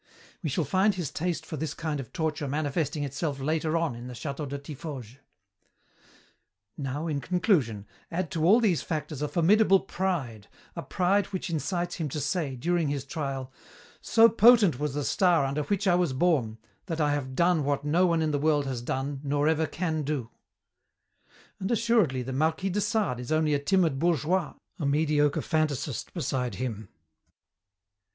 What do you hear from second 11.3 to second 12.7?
incites him to say,